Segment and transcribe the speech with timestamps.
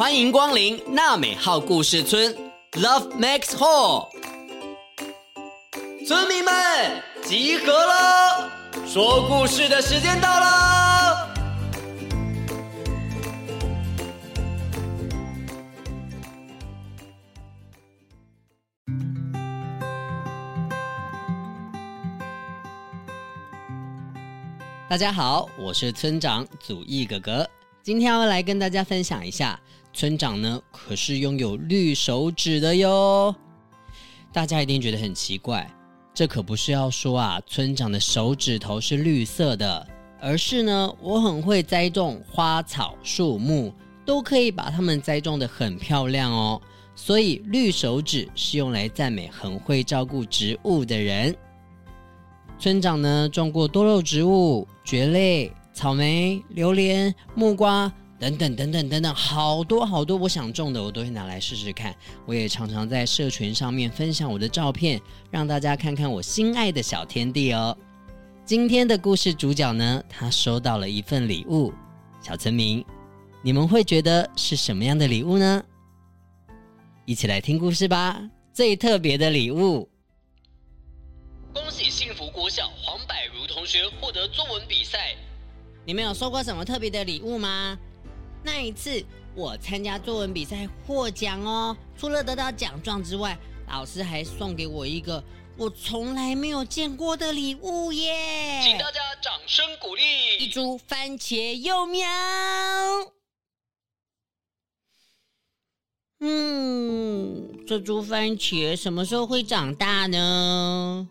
[0.00, 2.34] 欢迎光临娜美号故事村
[2.72, 4.08] ，Love Max Hall。
[6.06, 8.50] 村民们集合了，
[8.86, 10.46] 说故事的时间到喽。
[24.88, 27.46] 大家好，我是村长祖义哥哥。
[27.82, 29.58] 今天要来跟大家分享一下，
[29.92, 33.34] 村长呢可是拥有绿手指的哟。
[34.32, 35.68] 大家一定觉得很奇怪，
[36.14, 39.86] 这可不是要说啊，村长的手指头是绿色的，
[40.20, 43.72] 而是呢，我很会栽种花草树木，
[44.04, 46.60] 都可以把它们栽种得很漂亮哦。
[46.94, 51.34] 所以绿手指是用来赞美很会照顾植物的人。
[52.58, 55.52] 村长呢种过多肉植物、蕨类。
[55.72, 57.90] 草莓、榴莲、木瓜
[58.20, 61.96] 等等等等等等，好多好多，我想种的我都会拿来试试看。
[62.26, 67.74] 我也常常在社群上面分享我的照片，让大家看看我心爱的小天地哦。
[68.44, 71.72] 今天的故事主角呢，他收到了一份礼物。
[72.20, 72.84] 小村民，
[73.42, 75.64] 你们会觉得是什么样的礼物呢？
[77.06, 78.22] 一起来听故事吧。
[78.52, 79.88] 最特别的礼物，
[81.54, 85.16] 恭喜幸福国小黄百如同学获得作文比赛。
[85.86, 87.78] 你们有收过什么特别的礼物吗？
[88.42, 93.38] 那一次我参加作文比赛获奖哦，除了得到奖状之外，
[93.68, 95.22] 老师还送给我一个
[95.56, 98.60] 我从来没有见过的礼物耶！
[98.62, 100.02] 请大家掌声鼓励。
[100.38, 102.08] 一株番茄幼苗。
[106.20, 111.08] 嗯，这株番茄什么时候会长大呢？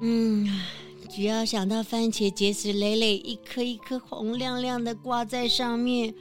[0.00, 0.83] 嗯。
[1.14, 6.12] 只要想到番茄结实累累，一颗一颗红亮亮的挂在上面，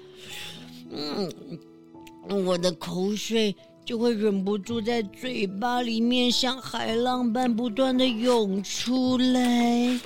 [0.91, 1.33] 嗯，
[2.45, 9.99] 我的口水就会忍不住在嘴巴里面像海浪般不断的涌出来。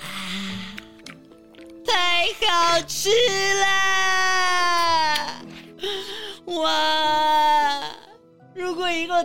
[0.00, 0.74] 啊，
[1.86, 3.81] 太好吃了！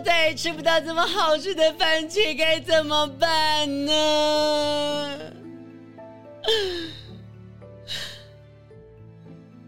[0.00, 5.32] 再也吃不到这么好吃的番茄，该怎么办呢？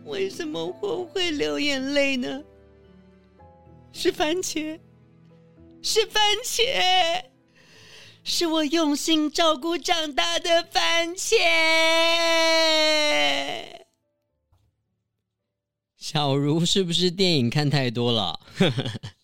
[0.04, 2.42] 为什么我会流眼泪呢？
[3.92, 4.78] 是番茄，
[5.82, 7.22] 是番茄，
[8.24, 11.36] 是我用心照顾长大的番茄。
[15.96, 18.40] 小茹是不是电影看太多了？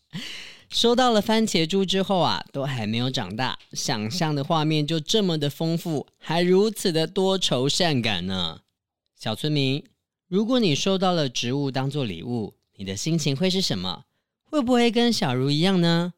[0.69, 8.61] 收到了番茄猪之后啊，都还没有长大，想象的画面就这么的丰富，还如此的多愁善感呢。
[9.15, 9.85] 小村民，
[10.29, 14.05] 如果你收到了植物当做礼物，你的心情会是什么？
[14.45, 16.13] 会不会跟小如一样呢？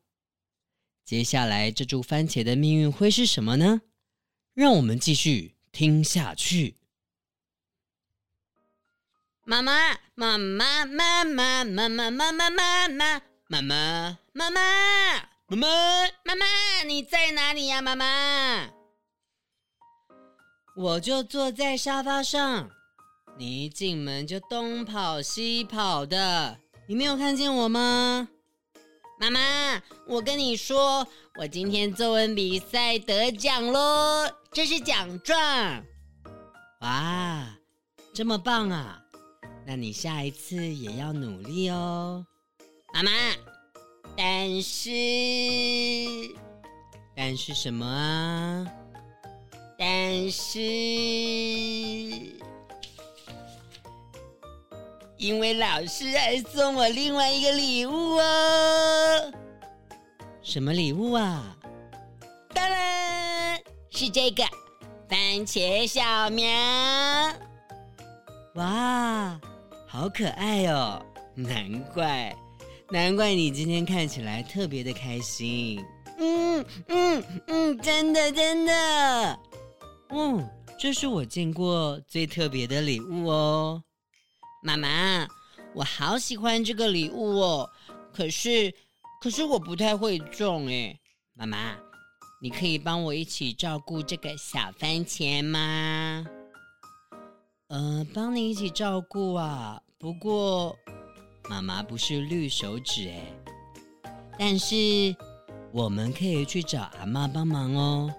[1.04, 3.82] 接下来这株番茄的命运会是什么呢？
[4.54, 6.74] 让我们继续听下去。
[9.44, 13.22] 妈妈，妈妈，妈妈，妈妈，妈妈，妈妈。
[13.50, 14.60] 妈妈，妈妈，
[15.46, 15.66] 妈妈，
[16.22, 16.44] 妈妈，
[16.86, 17.80] 你在哪里呀？
[17.80, 18.68] 妈妈，
[20.76, 22.68] 我就坐在沙发上，
[23.38, 28.28] 你一进门就东跑西跑的，你没有看见我吗？
[29.18, 29.40] 妈妈，
[30.06, 31.08] 我跟你说，
[31.38, 35.82] 我今天作文比赛得奖喽，这是奖状。
[36.82, 37.56] 哇，
[38.12, 39.02] 这么棒啊！
[39.66, 42.26] 那你下一次也要努力哦。
[42.98, 43.10] 妈妈，
[44.16, 44.90] 但是，
[47.14, 48.66] 但是什么啊？
[49.78, 50.58] 但是，
[55.16, 59.32] 因为老师还送我另外一个礼物哦。
[60.42, 61.56] 什么礼物啊？
[62.52, 63.60] 当然
[63.90, 64.42] 是这个
[65.08, 66.50] 番茄小苗。
[68.54, 69.40] 哇，
[69.86, 71.00] 好可爱哦！
[71.36, 72.34] 难怪。
[72.90, 75.84] 难怪你今天看起来特别的开心。
[76.16, 79.40] 嗯嗯嗯，真的真的。
[80.08, 80.48] 嗯，
[80.78, 83.84] 这是我见过最特别的礼物哦。
[84.62, 85.28] 妈妈，
[85.74, 87.70] 我好喜欢这个礼物哦。
[88.10, 88.74] 可是，
[89.20, 90.98] 可是我不太会种哎。
[91.34, 91.76] 妈妈，
[92.40, 96.24] 你可以帮我一起照顾这个小番茄吗？
[97.68, 99.78] 呃，帮你一起照顾啊。
[99.98, 100.74] 不过。
[101.48, 103.22] 妈妈不是绿手指哎，
[104.38, 105.16] 但是
[105.72, 108.14] 我们可以去找阿妈帮忙哦。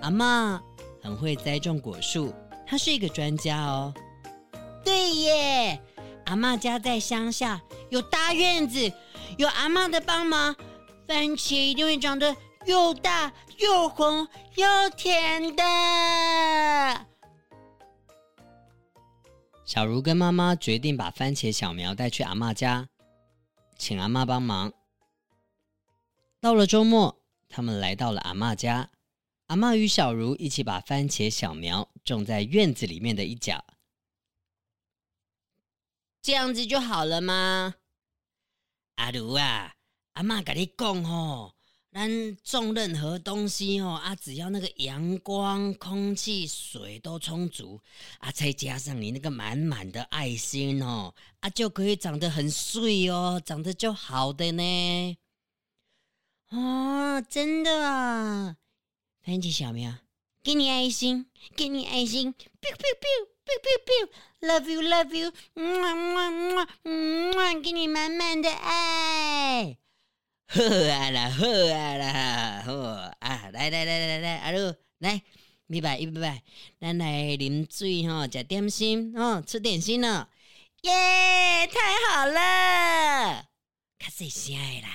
[0.00, 0.60] 阿妈
[1.00, 2.34] 很会栽种果树，
[2.66, 3.94] 她是一个专家哦。
[4.84, 5.80] 对耶，
[6.26, 7.60] 阿妈家在乡下，
[7.90, 8.92] 有大院子，
[9.38, 10.54] 有阿妈的帮忙，
[11.06, 12.34] 番茄一定会长得
[12.66, 14.26] 又大又红
[14.56, 15.62] 又甜的。
[19.66, 22.86] 小茹跟妈妈决定把番茄小苗带去阿妈家，
[23.78, 24.70] 请阿妈帮忙。
[26.38, 27.18] 到了周末，
[27.48, 28.90] 他们来到了阿妈家。
[29.46, 33.64] 阿妈与小茹一起把番茄小苗种在院子里面的一角。
[36.20, 37.74] 这样子就好了吗？
[38.96, 39.74] 阿茹啊，
[40.12, 41.54] 阿妈跟你讲哦，
[41.94, 47.80] 咱种任何东西哦，啊，只要那个阳光、空气、水都充足，
[48.18, 52.82] 啊，再加上你那个满满的爱心哦，啊，就可以长得很帅
[53.12, 55.16] 哦，长得就好的呢。
[56.50, 58.56] 哦，真的啊。
[59.22, 59.94] 番茄小苗，
[60.42, 69.13] 给你爱心，给你爱心，biu biu biu biu biu biu，love you love you，嗯嗯嗯嗯嗯，给你满满的爱。
[70.54, 72.72] 好啊啦，好啊啦，好
[73.18, 73.50] 啊！
[73.52, 75.20] 来来来来来，阿鲁来，
[75.66, 76.44] 明白明白，
[76.80, 77.06] 咱来
[77.36, 80.30] 啉水哈，吃点心哦，吃点心了，
[80.82, 83.48] 耶，太好了，
[83.98, 84.88] 卡细声的啦，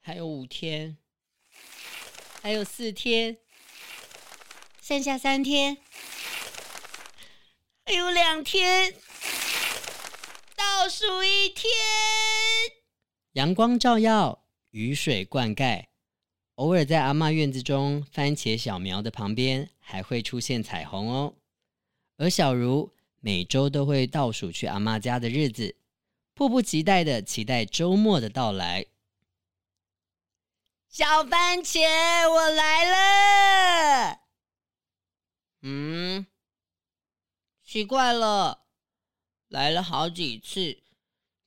[0.00, 0.96] 还有五天。
[2.40, 3.38] 还有四天，
[4.80, 5.78] 剩下三天，
[7.86, 8.94] 还有两天，
[10.54, 11.72] 倒数一天。
[13.34, 15.86] 阳光照耀，雨水灌溉，
[16.54, 21.34] 偶尔在阿嬷院子中番茄小苗的旁边还会出现彩虹哦。
[22.16, 25.74] 而小茹每周都会倒数去阿嬷家的日子，
[26.32, 28.86] 迫不及待的期待周末的到来。
[30.88, 31.80] 小番茄，
[32.30, 34.20] 我来了。
[35.62, 36.24] 嗯，
[37.64, 38.66] 奇怪了，
[39.48, 40.83] 来了好几次，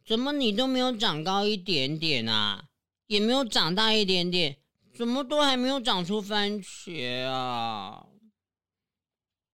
[0.07, 2.69] 怎么你都没有长高一点点啊？
[3.07, 4.55] 也没有长大一点点，
[4.95, 8.05] 怎么都还没有长出番茄啊？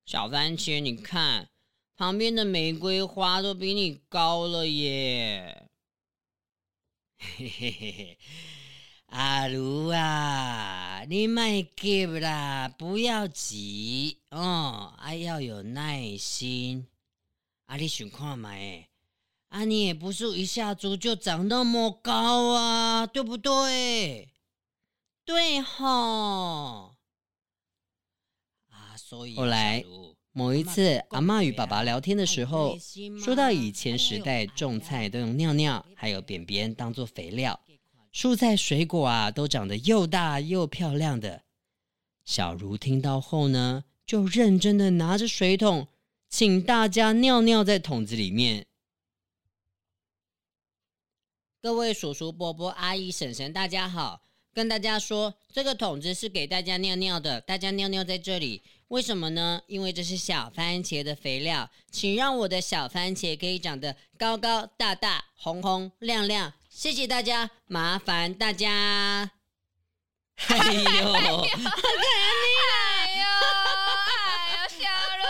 [0.05, 1.50] 小番茄，你看，
[1.95, 5.69] 旁边的玫瑰花都比你高了耶。
[9.07, 16.85] 阿茹啊，你卖急啦，不要急哦，还要有耐心。
[17.65, 18.88] 啊，你想看没？
[19.53, 24.29] 啊，你也不是一下子就长那么高啊，对不对？
[25.23, 26.95] 对吼。
[28.71, 29.85] 啊，所以后来
[30.31, 32.75] 某一次，阿妈与爸爸聊天的时候，
[33.23, 37.59] 说到以前时代种菜都用尿尿还有便便当做肥料。
[38.11, 41.44] 蔬菜水果啊，都长得又大又漂亮的。
[42.25, 45.88] 小茹听到后呢，就认真的拿着水桶，
[46.27, 48.65] 请大家尿尿在桶子里面。
[51.63, 54.19] 各位叔叔、伯伯、阿姨、婶婶，大家好！
[54.54, 58.62] 跟大家说，这个桶子是给大家尿尿的，大家尿尿在这里。
[58.89, 59.62] 为什么呢？
[59.68, 66.51] 因为这是小番茄的肥料，请让我的小番茄可以长得高高大大、红红亮亮。
[66.68, 69.31] 谢谢大家，麻烦大家。
[70.48, 71.13] 哎呦！
[71.13, 71.48] 哎呦，
[72.92, 73.24] 哎呦，
[74.68, 74.83] 小
[75.17, 75.24] 卢，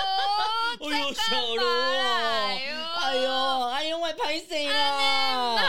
[0.89, 1.21] 哎呦，小
[1.55, 1.61] 茹，
[2.97, 5.61] 哎呦，哎呦，我拍死了！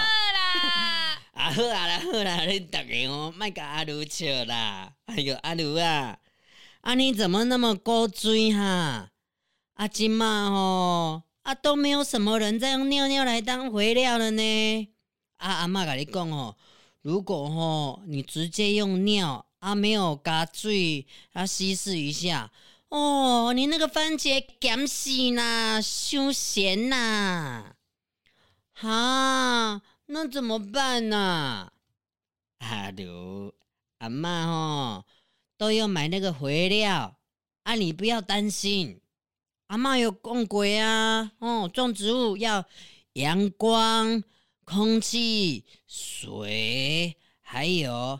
[1.35, 4.93] 啊，好啊啦，好啦，你大家哦，莫甲阿如笑啦。
[5.07, 6.19] 哎呦，阿如啊，
[6.81, 9.09] 啊你怎么那么古锥哈？
[9.75, 14.89] 啊今嘛吼，啊都没有什么人在用尿尿来当肥料了呢。
[15.37, 16.57] 啊，阿嬷甲你讲哦，
[17.03, 22.51] 如果吼、哦、你直接用尿啊，没有加水啊稀释一下
[22.89, 27.77] 哦，你那个番茄咸死呐，伤咸呐，
[28.73, 31.73] 哈，那怎么办呢、啊？
[32.59, 33.55] 阿刘
[33.99, 35.05] 阿嬷吼
[35.57, 37.19] 都要买那个肥料
[37.65, 39.01] 啊，你不要担心，
[39.67, 42.65] 阿嬷有供过啊，哦，种植物要
[43.15, 44.23] 阳光。
[44.67, 48.19] 空气、水，还有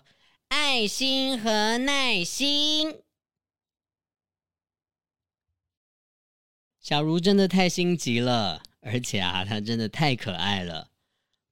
[0.49, 3.01] 爱心和耐心。
[6.79, 10.91] 小茹真的太心急了，而且啊，她真的太可爱了。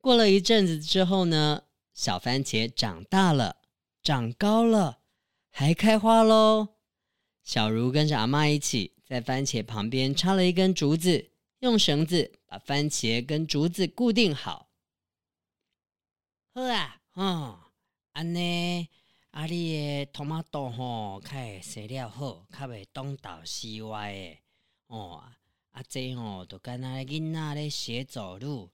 [0.03, 1.63] 过了一阵子之后呢，
[1.95, 3.59] 小番茄长大了，
[4.03, 4.99] 长高了，
[5.49, 6.71] 还开花喽。
[7.45, 11.31] 小茹跟着阿妈一起在番茄旁边插了一根竹子，
[11.61, 14.69] 用绳子把番茄跟竹子固定好。
[16.53, 17.57] 好啊，嗯，
[18.15, 18.89] 安尼
[19.31, 24.43] 阿里的托马豆吼，开生了好，较袂东倒西歪诶。
[24.89, 25.23] 哦，
[25.71, 28.69] 阿姐吼，就跟那囡仔咧学走路。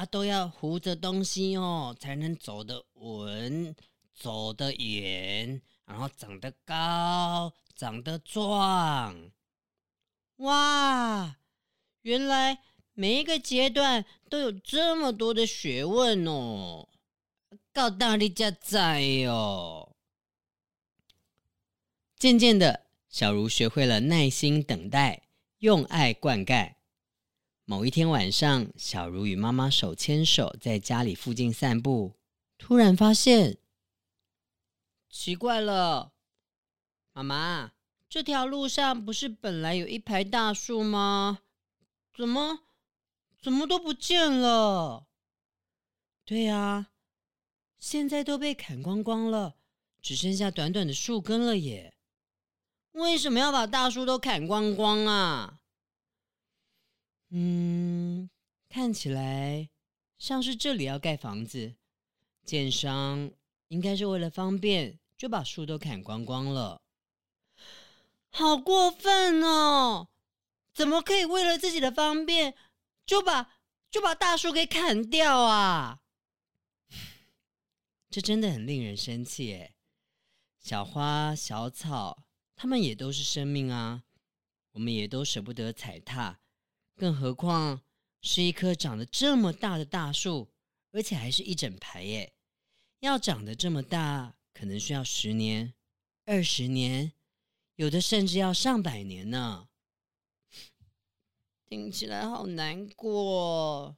[0.00, 3.76] 啊都要扶着东西哦，才能走得稳，
[4.14, 9.30] 走得远，然后长得高，长得壮。
[10.36, 11.36] 哇，
[12.00, 12.60] 原来
[12.94, 16.88] 每一个阶段都有这么多的学问哦，
[17.70, 19.94] 到大力家在哟。
[22.16, 25.24] 渐渐的，小茹学会了耐心等待，
[25.58, 26.76] 用爱灌溉。
[27.70, 32.14] 某一天晚上，小茹与妈妈手牵手在家里附近散步，
[32.58, 33.58] 突然发现，
[35.08, 36.10] 奇怪了，
[37.12, 37.70] 妈妈。
[38.08, 41.42] 这条路上不是本来有一排大树吗？
[42.12, 42.64] 怎么
[43.40, 45.06] 怎么都不见了？
[46.24, 46.88] 对呀，
[47.78, 49.54] 现在都被砍光光了，
[50.02, 51.94] 只剩下短短的树根了耶。
[52.90, 55.59] 为什么要把大树都砍光光啊？
[57.30, 58.28] 嗯，
[58.68, 59.68] 看起来
[60.18, 61.76] 像是这里要盖房子，
[62.44, 63.30] 建商
[63.68, 66.82] 应该是为了方便，就把树都砍光光了。
[68.30, 70.08] 好过分哦！
[70.72, 72.56] 怎么可以为了自己的方便，
[73.06, 73.52] 就把
[73.90, 76.00] 就把大树给砍掉啊？
[78.10, 79.74] 这真的很令人生气诶。
[80.58, 82.24] 小花、小草，
[82.56, 84.02] 它们也都是生命啊，
[84.72, 86.39] 我们也都舍不得踩踏，
[87.00, 87.80] 更何况
[88.20, 90.50] 是一棵长得这么大的大树，
[90.92, 92.34] 而且还是一整排耶！
[92.98, 95.72] 要长得这么大，可能需要十年、
[96.26, 97.12] 二十年。
[97.76, 99.68] 有的甚至要上百年呢，
[101.66, 103.96] 听起来好难过。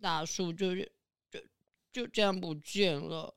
[0.00, 0.86] 大树就就
[1.92, 3.36] 就这样不见了。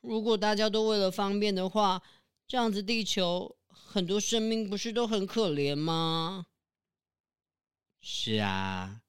[0.00, 2.02] 如果大家都为了方便的话，
[2.48, 6.46] 这样子地球很多生命不是都很可怜吗？
[8.00, 9.02] 是啊，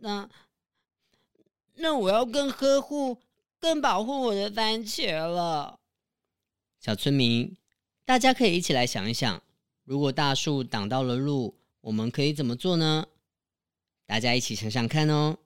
[0.00, 0.28] 那
[1.76, 3.18] 那我要更呵护、
[3.58, 5.80] 更保护我的番茄了。
[6.78, 7.56] 小村民，
[8.04, 9.42] 大家可以一起来想一想，
[9.84, 13.06] 如果大树挡到了路，我们可以怎么做呢？
[14.06, 15.38] 大家一起想想看哦。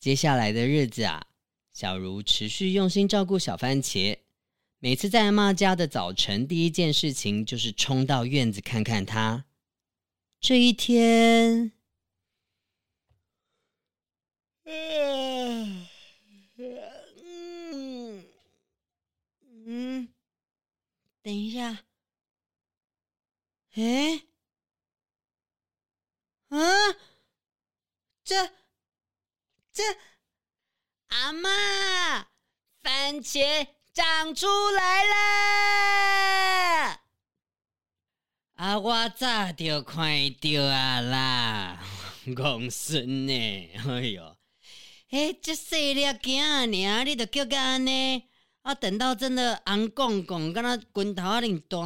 [0.00, 1.26] 接下来的日子啊，
[1.72, 4.18] 小茹持续用心照顾小番茄，
[4.78, 9.44] 每次在阿妈家的早晨，第一件事情就是冲到院子看看它。
[10.46, 11.72] 这一天，
[14.62, 15.88] 嗯。
[19.66, 20.14] 嗯，
[21.20, 21.82] 等一下，
[23.74, 24.22] 哎，
[26.50, 26.58] 啊，
[28.22, 28.52] 这
[29.72, 29.82] 这，
[31.08, 32.28] 阿妈，
[32.82, 35.02] 番茄长出来
[36.86, 37.05] 了！
[38.56, 41.78] 啊，我早就看到啊啦，
[42.34, 43.70] 公孙呢？
[43.86, 44.36] 哎呦，
[45.10, 48.22] 哎，这细粒囝尔，你你都叫个安呢？
[48.62, 48.74] 啊！
[48.74, 51.78] 等到真的红公公跟他滚头啊，领大！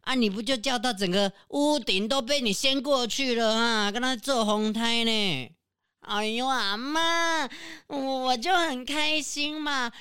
[0.00, 3.92] 啊，你不就叫到整个屋顶都被你掀过去了啊？
[3.92, 5.50] 跟他做红胎呢？
[6.00, 7.48] 哎呦，阿妈，
[7.86, 9.92] 我就很开心嘛，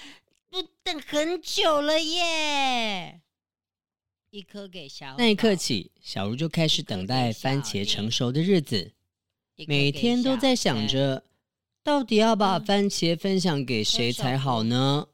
[0.50, 3.22] 都等很久了耶！
[4.36, 8.92] 一颗给小，那一刻起，小茹就开始等待番茄成熟的日子，
[9.66, 11.24] 每天都在想着，
[11.82, 15.08] 到底要把番茄分享给谁才好呢？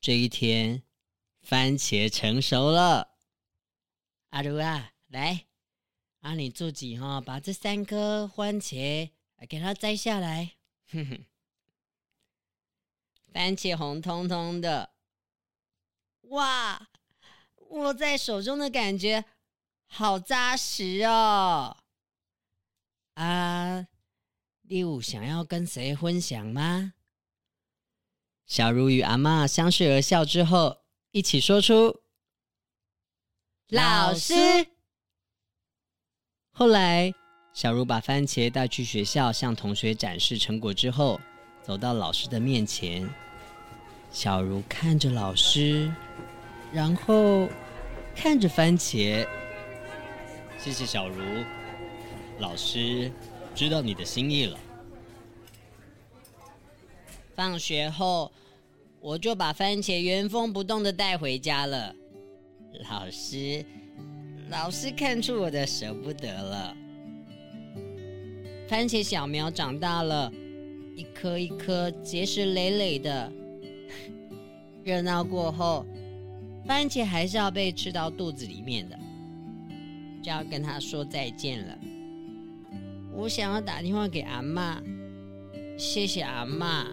[0.00, 0.82] 这一天，
[1.42, 3.10] 番茄成熟了。
[4.30, 5.44] 阿茹啊，来，
[6.20, 9.10] 啊，你自己哈，把这三颗番茄
[9.46, 10.52] 给它摘下来。
[10.90, 11.24] 哼哼，
[13.30, 14.94] 番茄红彤彤的，
[16.22, 16.88] 哇，
[17.74, 19.24] 握在手中的感觉
[19.86, 21.76] 好扎实哦。
[23.14, 23.86] 啊，
[24.68, 26.94] 第五想要跟谁分享吗？
[28.46, 30.78] 小茹与阿妈相视而笑之后，
[31.12, 32.02] 一起说出
[33.68, 34.34] ：“老师。”
[36.52, 37.12] 后来，
[37.52, 41.20] 小茹把番茄带去学校，向同学展示成果之后，
[41.62, 43.08] 走到老师的面前。
[44.10, 45.92] 小茹看着老师，
[46.72, 47.48] 然后
[48.14, 49.26] 看着番茄。
[50.58, 51.22] 谢谢小茹，
[52.38, 53.10] 老师
[53.54, 54.58] 知道你的心意了。
[57.34, 58.30] 放学后，
[59.00, 61.94] 我就把番茄原封不动的带回家了。
[62.88, 63.64] 老师，
[64.48, 66.76] 老师看出我的舍不得了。
[68.68, 70.32] 番茄小苗长大了，
[70.96, 73.30] 一颗一颗结实累累的。
[74.82, 75.84] 热闹过后，
[76.66, 78.98] 番茄还是要被吃到肚子里面的。
[80.22, 81.78] 就要跟他说再见了。
[83.12, 84.82] 我想要打电话给阿妈，
[85.76, 86.86] 谢谢阿妈，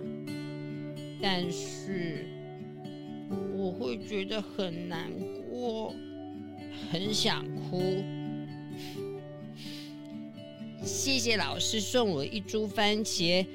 [1.21, 2.27] 但是
[3.55, 5.09] 我会觉得很难
[5.49, 5.95] 过，
[6.91, 8.03] 很想哭。
[10.83, 13.45] 谢谢老师送我一株番茄，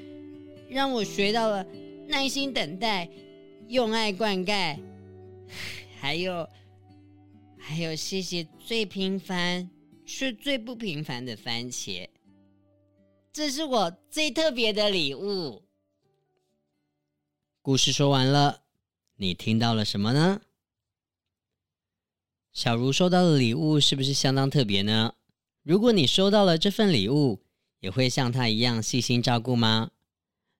[0.69, 1.63] 让我学到了
[2.07, 3.07] 耐心等待、
[3.67, 4.77] 用爱灌溉，
[6.07, 6.49] 还有，
[7.59, 9.69] 还有谢谢最平凡
[10.05, 12.07] 却最不平凡的番茄，
[13.33, 15.65] 这是我最特别的礼物。
[17.61, 18.63] 故事说完了，
[19.17, 20.39] 你听到了什么呢？
[22.53, 25.13] 小茹收到的礼物是不是相当特别呢？
[25.61, 27.41] 如果你收到了这份礼物，
[27.81, 29.91] 也会像他一样细心照顾吗？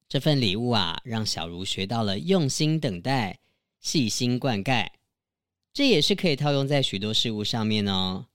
[0.09, 3.39] 这份礼物啊，让小茹学到了用心等待、
[3.79, 4.89] 细心灌溉，
[5.77, 8.25] 这也是可以套用在许多事物上面哦。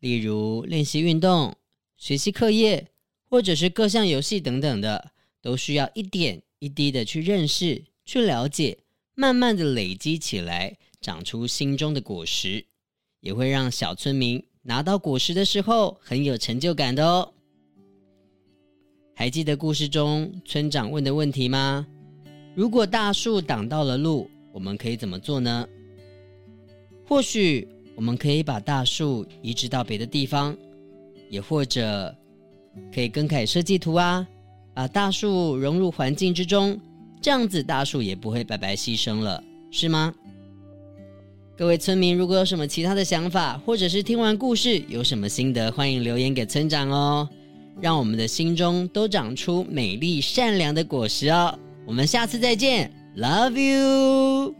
[0.00, 1.56] 例如练习运动、
[1.96, 2.88] 学习课业，
[3.30, 8.76] 或者是各项游戏等等的，都需要一点一滴的去认识、去了解，
[9.14, 12.66] 慢慢的累积起来，长出心中的果实，
[13.20, 14.44] 也会让小村民。
[14.60, 17.32] 拿到果实的时候，很有成就感的哦。
[19.14, 21.86] 还记得故事中村长问的问题吗？
[22.54, 25.66] 如果大树挡到了路，我们可以怎么做呢？
[27.10, 30.56] 或许我们可以把大树移植到别的地方，
[31.28, 32.14] 也或者
[32.94, 34.24] 可以更改设计图啊，
[34.72, 36.78] 把大树融入环境之中，
[37.20, 40.14] 这样子大树也不会白白牺牲了，是吗？
[41.58, 47.28] 各位村民，如果有什么其他的想法，或者是听完故事有什么心得，欢迎留言给村长哦，
[47.80, 51.58] 让我们的心中都长出美丽善良的果实哦。
[51.84, 54.59] 我们下次再见，Love you。